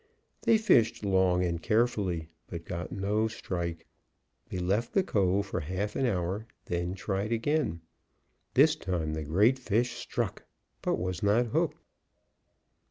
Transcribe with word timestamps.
They 0.41 0.57
fished 0.57 1.05
long 1.05 1.43
and 1.43 1.61
carefully, 1.61 2.27
but 2.47 2.65
got 2.65 2.91
no 2.91 3.27
strike. 3.27 3.85
They 4.49 4.57
left 4.57 4.93
the 4.93 5.03
cove 5.03 5.45
for 5.45 5.59
half 5.59 5.95
an 5.95 6.07
hour, 6.07 6.47
then 6.65 6.95
tried 6.95 7.31
again. 7.31 7.81
This 8.55 8.75
time 8.75 9.13
the 9.13 9.23
great 9.23 9.59
fish 9.59 9.91
struck, 9.97 10.43
but 10.81 10.95
was 10.97 11.21
not 11.21 11.45
hooked. 11.49 11.77